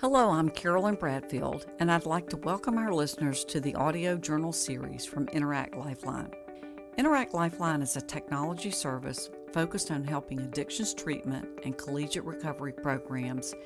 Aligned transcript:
Hello, 0.00 0.30
I'm 0.30 0.48
Carolyn 0.48 0.94
Bradfield, 0.94 1.66
and 1.80 1.90
I'd 1.90 2.06
like 2.06 2.28
to 2.28 2.36
welcome 2.36 2.78
our 2.78 2.92
listeners 2.92 3.44
to 3.46 3.58
the 3.58 3.74
audio 3.74 4.16
journal 4.16 4.52
series 4.52 5.04
from 5.04 5.26
Interact 5.30 5.74
Lifeline. 5.74 6.30
Interact 6.96 7.34
Lifeline 7.34 7.82
is 7.82 7.96
a 7.96 8.00
technology 8.00 8.70
service 8.70 9.28
focused 9.52 9.90
on 9.90 10.04
helping 10.04 10.38
addictions 10.38 10.94
treatment 10.94 11.48
and 11.64 11.76
collegiate 11.76 12.22
recovery 12.22 12.72
programs 12.72 13.56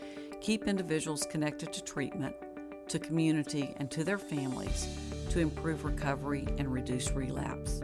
keep 0.40 0.66
individuals 0.66 1.26
connected 1.29 1.70
to 1.70 1.84
treatment, 1.84 2.34
to 2.88 2.98
community, 2.98 3.74
and 3.76 3.90
to 3.90 4.02
their 4.02 4.16
families 4.16 4.88
to 5.28 5.38
improve 5.38 5.84
recovery 5.84 6.46
and 6.56 6.72
reduce 6.72 7.10
relapse. 7.10 7.82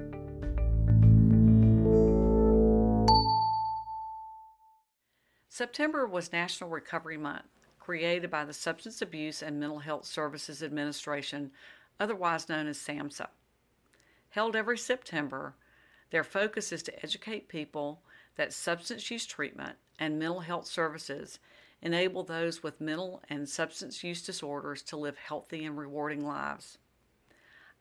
September 5.51 6.07
was 6.07 6.33
National 6.33 6.71
Recovery 6.71 7.19
Month, 7.19 7.45
created 7.89 8.31
by 8.31 8.45
the 8.45 8.53
Substance 8.53 9.01
Abuse 9.01 9.41
and 9.43 9.59
Mental 9.59 9.79
Health 9.79 10.05
Services 10.05 10.63
Administration, 10.63 11.51
otherwise 11.99 12.47
known 12.47 12.67
as 12.67 12.77
SAMHSA. 12.77 13.29
Held 14.29 14.55
every 14.55 14.77
September, 14.77 15.55
their 16.11 16.23
focus 16.23 16.71
is 16.71 16.83
to 16.83 17.03
educate 17.03 17.49
people 17.49 18.03
that 18.37 18.53
substance 18.53 19.11
use 19.11 19.25
treatment 19.25 19.79
and 19.99 20.19
mental 20.19 20.41
health 20.41 20.67
services 20.67 21.39
enable 21.81 22.23
those 22.23 22.63
with 22.63 22.79
mental 22.79 23.23
and 23.31 23.49
substance 23.49 24.05
use 24.05 24.21
disorders 24.21 24.83
to 24.83 24.99
live 24.99 25.17
healthy 25.17 25.65
and 25.65 25.79
rewarding 25.79 26.27
lives. 26.27 26.77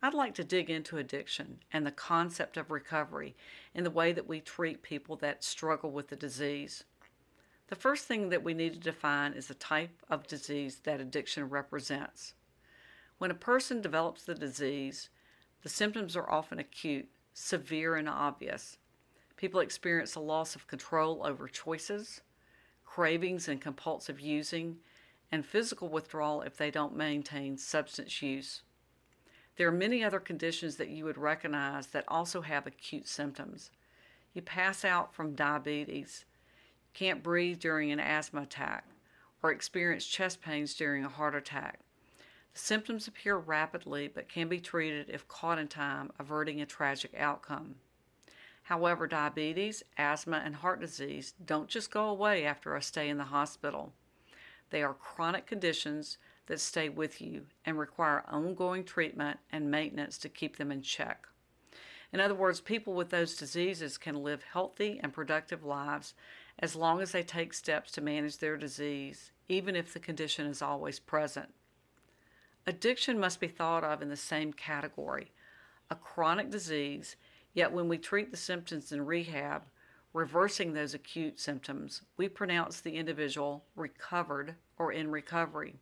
I'd 0.01 0.13
like 0.13 0.35
to 0.35 0.43
dig 0.45 0.69
into 0.69 0.99
addiction 0.99 1.59
and 1.73 1.85
the 1.85 1.91
concept 1.91 2.55
of 2.55 2.71
recovery 2.71 3.35
in 3.75 3.83
the 3.83 3.91
way 3.91 4.13
that 4.13 4.29
we 4.29 4.39
treat 4.39 4.81
people 4.81 5.17
that 5.17 5.43
struggle 5.43 5.91
with 5.91 6.07
the 6.07 6.15
disease. 6.15 6.85
The 7.67 7.75
first 7.75 8.05
thing 8.05 8.29
that 8.29 8.43
we 8.43 8.53
need 8.53 8.73
to 8.73 8.79
define 8.79 9.33
is 9.33 9.47
the 9.47 9.53
type 9.53 10.01
of 10.09 10.27
disease 10.27 10.79
that 10.83 11.01
addiction 11.01 11.49
represents. 11.49 12.33
When 13.17 13.31
a 13.31 13.35
person 13.35 13.81
develops 13.81 14.23
the 14.23 14.35
disease, 14.35 15.09
the 15.63 15.69
symptoms 15.69 16.15
are 16.15 16.31
often 16.31 16.59
acute, 16.59 17.09
severe, 17.33 17.95
and 17.95 18.07
obvious. 18.07 18.77
People 19.35 19.59
experience 19.59 20.15
a 20.15 20.21
loss 20.21 20.55
of 20.55 20.67
control 20.67 21.21
over 21.25 21.47
choices, 21.47 22.21
cravings 22.85 23.49
and 23.49 23.59
compulsive 23.59 24.19
using, 24.19 24.77
and 25.31 25.45
physical 25.45 25.89
withdrawal 25.89 26.41
if 26.41 26.55
they 26.55 26.71
don't 26.71 26.95
maintain 26.95 27.57
substance 27.57 28.21
use. 28.21 28.61
There 29.57 29.67
are 29.67 29.73
many 29.73 30.03
other 30.03 30.19
conditions 30.19 30.77
that 30.77 30.89
you 30.89 31.03
would 31.03 31.17
recognize 31.17 31.87
that 31.87 32.05
also 32.07 32.41
have 32.41 32.65
acute 32.65 33.07
symptoms. 33.07 33.71
You 34.33 34.41
pass 34.41 34.85
out 34.85 35.13
from 35.13 35.35
diabetes, 35.35 36.25
can't 36.97 37.21
breathe 37.21 37.59
during 37.59 37.91
an 37.91 37.99
asthma 37.99 38.41
attack, 38.41 38.83
or 39.43 39.51
experience 39.51 40.03
chest 40.03 40.41
pains 40.41 40.73
during 40.73 41.05
a 41.05 41.09
heart 41.09 41.35
attack. 41.35 41.79
The 42.53 42.59
symptoms 42.59 43.07
appear 43.07 43.37
rapidly 43.37 44.07
but 44.07 44.27
can 44.27 44.47
be 44.47 44.59
treated 44.59 45.07
if 45.07 45.27
caught 45.27 45.59
in 45.59 45.67
time, 45.67 46.11
averting 46.17 46.59
a 46.59 46.65
tragic 46.65 47.13
outcome. 47.15 47.75
However, 48.63 49.05
diabetes, 49.05 49.83
asthma, 49.95 50.41
and 50.43 50.55
heart 50.55 50.81
disease 50.81 51.35
don't 51.45 51.69
just 51.69 51.91
go 51.91 52.09
away 52.09 52.43
after 52.45 52.75
a 52.75 52.81
stay 52.81 53.09
in 53.09 53.19
the 53.19 53.25
hospital. 53.25 53.93
They 54.71 54.81
are 54.81 54.95
chronic 54.95 55.45
conditions 55.45 56.17
that 56.47 56.59
stay 56.59 56.89
with 56.89 57.21
you 57.21 57.45
and 57.63 57.77
require 57.77 58.25
ongoing 58.27 58.83
treatment 58.83 59.37
and 59.51 59.69
maintenance 59.69 60.17
to 60.17 60.29
keep 60.29 60.57
them 60.57 60.71
in 60.71 60.81
check. 60.81 61.27
In 62.11 62.19
other 62.19 62.35
words, 62.35 62.61
people 62.61 62.93
with 62.93 63.09
those 63.09 63.35
diseases 63.35 63.97
can 63.97 64.23
live 64.23 64.41
healthy 64.43 64.99
and 65.03 65.13
productive 65.13 65.63
lives 65.63 66.13
as 66.59 66.75
long 66.75 67.01
as 67.01 67.11
they 67.11 67.23
take 67.23 67.53
steps 67.53 67.91
to 67.91 68.01
manage 68.01 68.37
their 68.37 68.57
disease, 68.57 69.31
even 69.47 69.75
if 69.75 69.93
the 69.93 69.99
condition 69.99 70.45
is 70.47 70.61
always 70.61 70.99
present. 70.99 71.49
Addiction 72.65 73.19
must 73.19 73.39
be 73.39 73.47
thought 73.47 73.83
of 73.83 74.01
in 74.01 74.09
the 74.09 74.17
same 74.17 74.53
category 74.53 75.31
a 75.89 75.95
chronic 75.95 76.49
disease 76.49 77.15
Yet 77.57 77.71
when 77.71 77.87
we 77.87 77.97
treat 77.97 78.29
the 78.29 78.37
symptoms 78.37 78.91
in 78.91 79.03
rehab, 79.03 79.63
reversing 80.13 80.73
those 80.73 80.93
acute 80.93 81.39
symptoms, 81.39 82.03
we 82.15 82.29
pronounce 82.29 82.79
the 82.79 82.95
individual 82.95 83.65
recovered 83.75 84.53
or 84.77 84.91
in 84.91 85.09
recovery. 85.09 85.73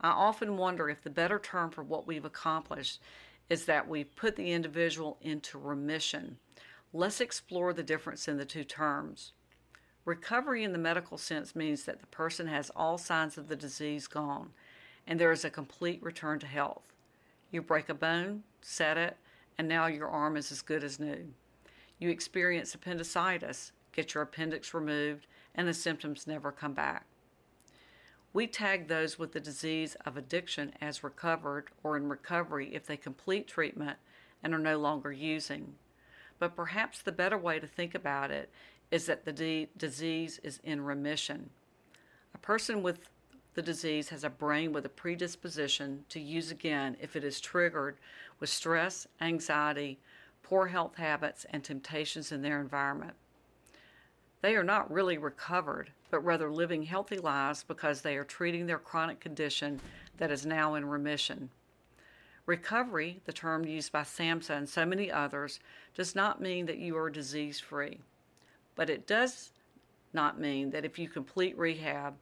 I 0.00 0.08
often 0.08 0.56
wonder 0.56 0.88
if 0.88 1.02
the 1.02 1.10
better 1.10 1.38
term 1.38 1.70
for 1.70 1.82
what 1.82 2.06
we've 2.06 2.24
accomplished 2.24 3.02
is 3.50 3.66
that 3.66 3.86
we've 3.86 4.16
put 4.16 4.36
the 4.36 4.52
individual 4.52 5.18
into 5.20 5.58
remission. 5.58 6.38
Let's 6.94 7.20
explore 7.20 7.74
the 7.74 7.82
difference 7.82 8.26
in 8.26 8.38
the 8.38 8.46
two 8.46 8.64
terms. 8.64 9.32
Recovery 10.06 10.62
in 10.62 10.72
the 10.72 10.78
medical 10.78 11.18
sense 11.18 11.56
means 11.56 11.82
that 11.82 12.00
the 12.00 12.06
person 12.06 12.46
has 12.46 12.70
all 12.76 12.96
signs 12.96 13.36
of 13.36 13.48
the 13.48 13.56
disease 13.56 14.06
gone 14.06 14.50
and 15.04 15.18
there 15.18 15.32
is 15.32 15.44
a 15.44 15.50
complete 15.50 16.02
return 16.02 16.38
to 16.38 16.46
health. 16.46 16.92
You 17.50 17.60
break 17.60 17.88
a 17.88 17.94
bone, 17.94 18.44
set 18.60 18.96
it, 18.96 19.16
and 19.58 19.68
now 19.68 19.86
your 19.86 20.08
arm 20.08 20.36
is 20.36 20.52
as 20.52 20.62
good 20.62 20.84
as 20.84 21.00
new. 21.00 21.26
You 21.98 22.08
experience 22.10 22.74
appendicitis, 22.74 23.72
get 23.92 24.14
your 24.14 24.22
appendix 24.22 24.72
removed, 24.72 25.26
and 25.54 25.66
the 25.66 25.74
symptoms 25.74 26.26
never 26.26 26.52
come 26.52 26.72
back. 26.72 27.06
We 28.32 28.46
tag 28.46 28.86
those 28.86 29.18
with 29.18 29.32
the 29.32 29.40
disease 29.40 29.96
of 30.04 30.16
addiction 30.16 30.72
as 30.80 31.02
recovered 31.02 31.70
or 31.82 31.96
in 31.96 32.08
recovery 32.08 32.74
if 32.74 32.86
they 32.86 32.96
complete 32.96 33.48
treatment 33.48 33.98
and 34.42 34.54
are 34.54 34.58
no 34.58 34.78
longer 34.78 35.12
using. 35.12 35.74
But 36.38 36.54
perhaps 36.54 37.00
the 37.00 37.12
better 37.12 37.38
way 37.38 37.58
to 37.58 37.66
think 37.66 37.94
about 37.94 38.30
it 38.30 38.50
is 38.90 39.06
that 39.06 39.24
the 39.24 39.32
de- 39.32 39.68
disease 39.76 40.40
is 40.42 40.60
in 40.64 40.80
remission. 40.80 41.50
A 42.34 42.38
person 42.38 42.82
with 42.82 43.08
the 43.54 43.62
disease 43.62 44.10
has 44.10 44.22
a 44.22 44.30
brain 44.30 44.72
with 44.72 44.84
a 44.84 44.90
predisposition 44.90 46.04
to 46.10 46.20
use 46.20 46.50
again 46.50 46.96
if 47.00 47.16
it 47.16 47.24
is 47.24 47.40
triggered 47.40 47.96
with 48.38 48.50
stress, 48.50 49.06
anxiety, 49.20 49.98
poor 50.42 50.66
health 50.66 50.96
habits, 50.96 51.46
and 51.50 51.64
temptations 51.64 52.30
in 52.30 52.42
their 52.42 52.60
environment. 52.60 53.14
They 54.42 54.54
are 54.54 54.62
not 54.62 54.92
really 54.92 55.18
recovered, 55.18 55.90
but 56.10 56.24
rather 56.24 56.50
living 56.50 56.82
healthy 56.82 57.16
lives 57.16 57.64
because 57.66 58.02
they 58.02 58.16
are 58.16 58.24
treating 58.24 58.66
their 58.66 58.78
chronic 58.78 59.20
condition 59.20 59.80
that 60.18 60.30
is 60.30 60.46
now 60.46 60.74
in 60.74 60.84
remission. 60.84 61.50
Recovery, 62.44 63.20
the 63.24 63.32
term 63.32 63.64
used 63.64 63.90
by 63.90 64.02
SAMHSA 64.02 64.50
and 64.50 64.68
so 64.68 64.86
many 64.86 65.10
others, 65.10 65.58
does 65.94 66.14
not 66.14 66.40
mean 66.40 66.66
that 66.66 66.78
you 66.78 66.96
are 66.96 67.10
disease 67.10 67.58
free, 67.58 68.00
but 68.76 68.88
it 68.88 69.06
does 69.06 69.50
not 70.12 70.38
mean 70.38 70.70
that 70.70 70.84
if 70.84 70.98
you 70.98 71.08
complete 71.08 71.58
rehab, 71.58 72.14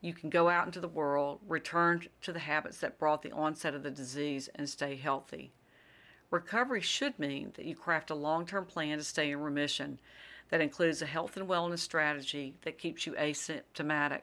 you 0.00 0.12
can 0.12 0.28
go 0.28 0.48
out 0.48 0.66
into 0.66 0.80
the 0.80 0.88
world, 0.88 1.38
return 1.46 2.02
to 2.22 2.32
the 2.32 2.40
habits 2.40 2.78
that 2.78 2.98
brought 2.98 3.22
the 3.22 3.30
onset 3.30 3.74
of 3.74 3.84
the 3.84 3.90
disease, 3.90 4.48
and 4.56 4.68
stay 4.68 4.96
healthy. 4.96 5.52
Recovery 6.30 6.80
should 6.80 7.18
mean 7.18 7.52
that 7.54 7.66
you 7.66 7.76
craft 7.76 8.10
a 8.10 8.14
long 8.14 8.44
term 8.44 8.64
plan 8.64 8.98
to 8.98 9.04
stay 9.04 9.30
in 9.30 9.40
remission 9.40 10.00
that 10.48 10.60
includes 10.60 11.00
a 11.02 11.06
health 11.06 11.36
and 11.36 11.48
wellness 11.48 11.78
strategy 11.78 12.54
that 12.62 12.78
keeps 12.78 13.06
you 13.06 13.12
asymptomatic. 13.12 14.22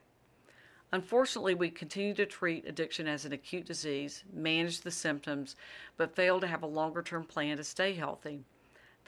Unfortunately, 0.92 1.54
we 1.54 1.70
continue 1.70 2.16
to 2.16 2.26
treat 2.26 2.68
addiction 2.68 3.08
as 3.08 3.26
an 3.26 3.32
acute 3.32 3.66
disease, 3.66 4.24
manage 4.34 4.82
the 4.82 4.92
symptoms, 4.92 5.56
but 5.98 6.16
fail 6.16 6.40
to 6.40 6.48
have 6.48 6.64
a 6.64 6.68
longer 6.68 7.04
term 7.04 7.24
plan 7.24 7.58
to 7.58 7.64
stay 7.64 7.94
healthy. 7.94 8.44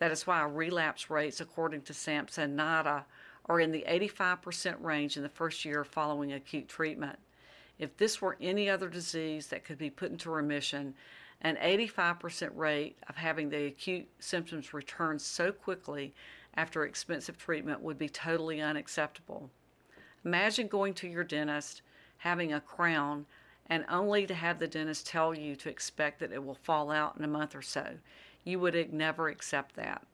That 0.01 0.11
is 0.11 0.25
why 0.25 0.43
relapse 0.45 1.11
rates, 1.11 1.41
according 1.41 1.83
to 1.83 1.93
SAMHSA 1.93 2.39
and 2.39 2.57
NIDA, 2.57 3.03
are 3.45 3.59
in 3.59 3.71
the 3.71 3.85
85% 3.87 4.83
range 4.83 5.15
in 5.15 5.21
the 5.21 5.29
first 5.29 5.63
year 5.63 5.83
following 5.83 6.33
acute 6.33 6.67
treatment. 6.67 7.19
If 7.77 7.95
this 7.97 8.19
were 8.19 8.35
any 8.41 8.67
other 8.67 8.89
disease 8.89 9.45
that 9.47 9.63
could 9.63 9.77
be 9.77 9.91
put 9.91 10.09
into 10.09 10.31
remission, 10.31 10.95
an 11.41 11.55
85% 11.55 12.49
rate 12.55 12.97
of 13.09 13.15
having 13.15 13.49
the 13.49 13.67
acute 13.67 14.07
symptoms 14.17 14.73
return 14.73 15.19
so 15.19 15.51
quickly 15.51 16.15
after 16.55 16.83
expensive 16.83 17.37
treatment 17.37 17.83
would 17.83 17.99
be 17.99 18.09
totally 18.09 18.59
unacceptable. 18.59 19.51
Imagine 20.25 20.67
going 20.67 20.95
to 20.95 21.07
your 21.07 21.23
dentist, 21.23 21.83
having 22.17 22.53
a 22.53 22.59
crown, 22.59 23.27
and 23.67 23.85
only 23.87 24.25
to 24.25 24.33
have 24.33 24.57
the 24.57 24.67
dentist 24.67 25.05
tell 25.05 25.35
you 25.35 25.55
to 25.57 25.69
expect 25.69 26.21
that 26.21 26.31
it 26.31 26.43
will 26.43 26.55
fall 26.55 26.89
out 26.89 27.17
in 27.17 27.23
a 27.23 27.27
month 27.27 27.53
or 27.53 27.61
so. 27.61 27.85
You 28.43 28.59
would 28.59 28.93
never 28.93 29.29
accept 29.29 29.75
that. 29.75 30.05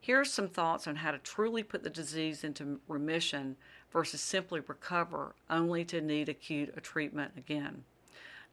Here 0.00 0.18
are 0.18 0.24
some 0.24 0.48
thoughts 0.48 0.88
on 0.88 0.96
how 0.96 1.12
to 1.12 1.18
truly 1.18 1.62
put 1.62 1.84
the 1.84 1.90
disease 1.90 2.42
into 2.42 2.80
remission 2.88 3.56
versus 3.92 4.20
simply 4.20 4.60
recover 4.60 5.36
only 5.48 5.84
to 5.84 6.00
need 6.00 6.28
acute 6.28 6.74
uh, 6.76 6.80
treatment 6.82 7.32
again. 7.36 7.84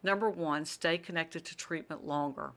Number 0.04 0.30
one, 0.30 0.66
stay 0.66 1.00
connected 1.00 1.44
to 1.46 1.58
treatment 1.58 2.06
longer. 2.06 2.52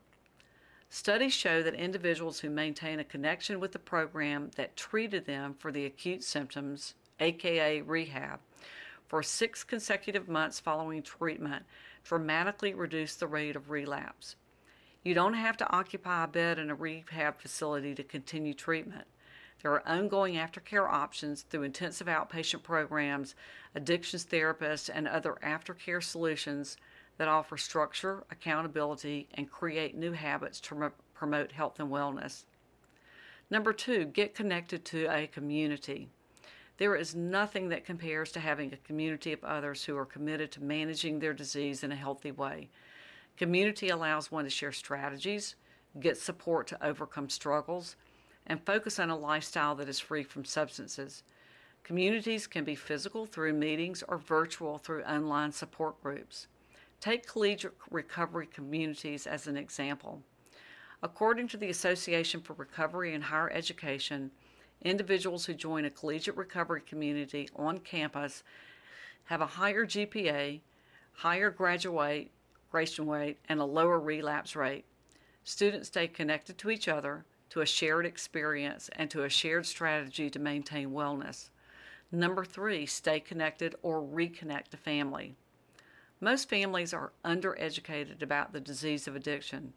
Studies 0.90 1.32
show 1.32 1.62
that 1.62 1.74
individuals 1.74 2.40
who 2.40 2.50
maintain 2.50 3.00
a 3.00 3.04
connection 3.04 3.60
with 3.60 3.72
the 3.72 3.78
program 3.78 4.50
that 4.56 4.76
treated 4.76 5.24
them 5.24 5.54
for 5.58 5.72
the 5.72 5.86
acute 5.86 6.22
symptoms, 6.22 6.94
aka 7.18 7.80
rehab, 7.80 8.40
for 9.08 9.22
six 9.22 9.64
consecutive 9.64 10.28
months 10.28 10.60
following 10.60 11.02
treatment 11.02 11.64
dramatically 12.04 12.74
reduce 12.74 13.16
the 13.16 13.26
rate 13.26 13.56
of 13.56 13.70
relapse. 13.70 14.36
You 15.02 15.14
don't 15.14 15.34
have 15.34 15.56
to 15.56 15.72
occupy 15.72 16.24
a 16.24 16.28
bed 16.28 16.58
in 16.58 16.70
a 16.70 16.74
rehab 16.74 17.38
facility 17.40 17.94
to 17.94 18.04
continue 18.04 18.54
treatment. 18.54 19.06
There 19.62 19.72
are 19.72 19.88
ongoing 19.88 20.34
aftercare 20.34 20.88
options 20.88 21.42
through 21.42 21.62
intensive 21.62 22.06
outpatient 22.06 22.62
programs, 22.62 23.34
addictions 23.74 24.24
therapists, 24.24 24.90
and 24.92 25.08
other 25.08 25.38
aftercare 25.42 26.02
solutions 26.02 26.76
that 27.18 27.28
offer 27.28 27.56
structure, 27.56 28.24
accountability, 28.30 29.28
and 29.34 29.50
create 29.50 29.96
new 29.96 30.12
habits 30.12 30.60
to 30.60 30.92
promote 31.14 31.52
health 31.52 31.78
and 31.78 31.90
wellness. 31.90 32.44
Number 33.50 33.72
two, 33.72 34.06
get 34.06 34.34
connected 34.34 34.84
to 34.86 35.06
a 35.06 35.26
community. 35.26 36.08
There 36.78 36.96
is 36.96 37.14
nothing 37.14 37.68
that 37.68 37.84
compares 37.84 38.32
to 38.32 38.40
having 38.40 38.72
a 38.72 38.78
community 38.78 39.32
of 39.32 39.44
others 39.44 39.84
who 39.84 39.96
are 39.96 40.06
committed 40.06 40.50
to 40.52 40.62
managing 40.62 41.18
their 41.18 41.34
disease 41.34 41.84
in 41.84 41.92
a 41.92 41.96
healthy 41.96 42.32
way. 42.32 42.70
Community 43.36 43.88
allows 43.88 44.30
one 44.30 44.44
to 44.44 44.50
share 44.50 44.72
strategies, 44.72 45.56
get 46.00 46.16
support 46.16 46.66
to 46.68 46.86
overcome 46.86 47.28
struggles, 47.28 47.96
and 48.46 48.64
focus 48.64 48.98
on 48.98 49.10
a 49.10 49.16
lifestyle 49.16 49.74
that 49.76 49.88
is 49.88 49.98
free 49.98 50.22
from 50.22 50.44
substances. 50.44 51.22
Communities 51.82 52.46
can 52.46 52.64
be 52.64 52.74
physical 52.74 53.26
through 53.26 53.52
meetings 53.54 54.04
or 54.06 54.18
virtual 54.18 54.78
through 54.78 55.02
online 55.02 55.50
support 55.50 56.00
groups. 56.02 56.46
Take 57.00 57.26
collegiate 57.26 57.74
recovery 57.90 58.46
communities 58.46 59.26
as 59.26 59.48
an 59.48 59.56
example. 59.56 60.22
According 61.02 61.48
to 61.48 61.56
the 61.56 61.70
Association 61.70 62.40
for 62.40 62.52
Recovery 62.52 63.14
in 63.14 63.22
Higher 63.22 63.50
Education, 63.50 64.30
individuals 64.82 65.44
who 65.46 65.54
join 65.54 65.84
a 65.84 65.90
collegiate 65.90 66.36
recovery 66.36 66.82
community 66.82 67.48
on 67.56 67.78
campus 67.78 68.44
have 69.24 69.40
a 69.40 69.46
higher 69.46 69.84
GPA, 69.84 70.60
higher 71.14 71.50
graduation 72.72 73.06
rate, 73.06 73.38
and 73.48 73.60
a 73.60 73.64
lower 73.64 74.00
relapse 74.00 74.56
rate. 74.56 74.86
Students 75.44 75.88
stay 75.88 76.08
connected 76.08 76.56
to 76.58 76.70
each 76.70 76.88
other, 76.88 77.24
to 77.50 77.60
a 77.60 77.66
shared 77.66 78.06
experience, 78.06 78.88
and 78.96 79.10
to 79.10 79.24
a 79.24 79.28
shared 79.28 79.66
strategy 79.66 80.30
to 80.30 80.38
maintain 80.38 80.90
wellness. 80.90 81.50
Number 82.10 82.44
three, 82.44 82.86
stay 82.86 83.20
connected 83.20 83.74
or 83.82 84.00
reconnect 84.00 84.68
to 84.68 84.78
family. 84.78 85.34
Most 86.20 86.48
families 86.48 86.94
are 86.94 87.12
undereducated 87.24 88.22
about 88.22 88.52
the 88.52 88.60
disease 88.60 89.06
of 89.06 89.16
addiction. 89.16 89.74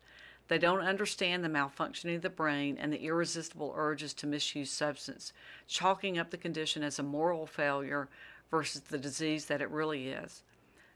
They 0.48 0.58
don't 0.58 0.82
understand 0.82 1.44
the 1.44 1.50
malfunctioning 1.50 2.18
of 2.18 2.22
the 2.22 2.30
brain 2.30 2.78
and 2.80 2.94
the 2.94 3.04
irresistible 3.04 3.74
urges 3.76 4.14
to 4.16 4.28
misuse 4.28 4.72
substance, 4.72 5.34
chalking 5.68 6.18
up 6.18 6.30
the 6.30 6.38
condition 6.38 6.84
as 6.84 7.00
a 7.00 7.04
moral 7.04 7.46
failure 7.48 8.08
versus 8.52 8.82
the 8.82 8.98
disease 8.98 9.46
that 9.46 9.62
it 9.62 9.72
really 9.72 10.10
is. 10.10 10.44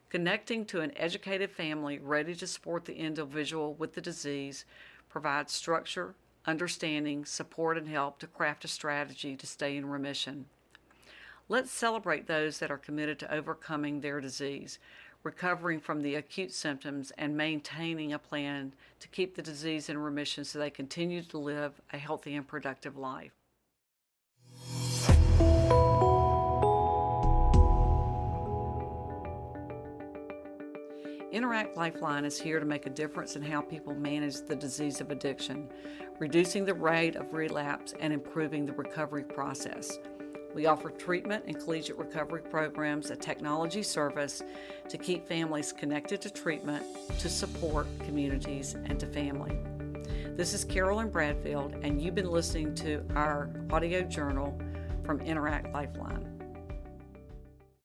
Connecting 0.10 0.66
to 0.66 0.82
an 0.82 0.92
educated 0.96 1.52
family 1.52 2.00
ready 2.00 2.34
to 2.34 2.48
support 2.48 2.86
the 2.86 2.96
individual 2.96 3.76
with 3.76 3.94
the 3.94 4.02
disease 4.02 4.66
provides 5.08 5.54
structure, 5.54 6.16
understanding, 6.48 7.26
support, 7.26 7.78
and 7.78 7.88
help 7.88 8.18
to 8.18 8.26
craft 8.26 8.66
a 8.66 8.68
strategy 8.68 9.36
to 9.36 9.46
stay 9.46 9.78
in 9.78 9.86
remission. 9.86 10.46
Let's 11.48 11.70
celebrate 11.70 12.26
those 12.26 12.58
that 12.58 12.72
are 12.72 12.78
committed 12.78 13.20
to 13.20 13.32
overcoming 13.32 14.02
their 14.02 14.20
disease, 14.20 14.80
recovering 15.22 15.80
from 15.80 16.02
the 16.02 16.16
acute 16.16 16.54
symptoms, 16.54 17.12
and 17.18 17.38
maintaining 17.38 18.12
a 18.12 18.20
plan 18.20 18.74
to 19.02 19.08
keep 19.10 19.36
the 19.36 19.44
disease 19.44 19.90
in 19.90 19.98
remission 20.00 20.44
so 20.44 20.58
they 20.58 20.72
continue 20.72 21.22
to 21.22 21.38
live 21.38 21.82
a 21.94 22.00
healthy 22.00 22.36
and 22.36 22.48
productive 22.48 22.98
life. 22.98 23.39
Interact 31.32 31.78
Lifeline 31.78 32.26
is 32.26 32.42
here 32.42 32.60
to 32.60 32.66
make 32.66 32.88
a 32.88 32.90
difference 32.90 33.36
in 33.36 33.44
how 33.44 33.62
people 33.62 33.94
manage 33.94 34.38
the 34.48 34.56
disease 34.56 35.00
of 35.00 35.12
addiction, 35.12 35.70
reducing 36.18 36.66
the 36.66 36.74
rate 36.74 37.16
of 37.16 37.34
relapse 37.34 37.94
and 38.00 38.12
improving 38.12 38.66
the 38.66 38.74
recovery 38.74 39.24
process. 39.24 40.00
We 40.56 40.66
offer 40.66 40.90
treatment 40.90 41.44
and 41.46 41.60
collegiate 41.60 42.00
recovery 42.00 42.42
programs, 42.42 43.12
a 43.12 43.16
technology 43.16 43.84
service 43.84 44.42
to 44.88 44.98
keep 44.98 45.28
families 45.28 45.72
connected 45.72 46.20
to 46.22 46.32
treatment, 46.32 46.84
to 47.20 47.30
support 47.30 47.86
communities, 48.00 48.74
and 48.74 49.00
to 49.00 49.06
family. 49.06 49.56
This 50.36 50.56
is 50.56 50.66
Carolyn 50.66 51.12
Bradfield, 51.12 51.76
and 51.84 52.02
you've 52.02 52.16
been 52.16 52.32
listening 52.32 52.74
to 52.76 53.06
our 53.14 53.52
audio 53.70 54.02
journal 54.02 54.60
from 55.06 55.22
Interact 55.22 55.72
Lifeline. 55.76 56.39